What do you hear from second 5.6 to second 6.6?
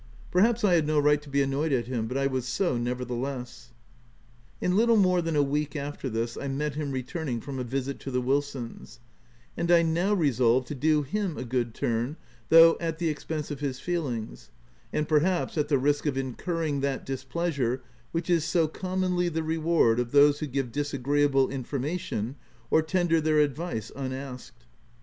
after this, I